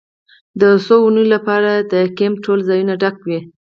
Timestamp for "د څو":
0.61-0.95